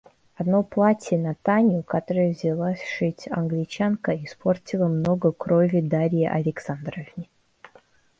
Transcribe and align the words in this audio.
Одно 0.37 0.63
платье 0.63 1.15
на 1.19 1.35
Таню, 1.43 1.83
которое 1.83 2.31
взялась 2.31 2.81
шить 2.81 3.27
Англичанка, 3.29 4.15
испортило 4.15 4.87
много 4.87 5.31
крови 5.31 5.79
Дарье 5.79 6.27
Александровне. 6.31 7.29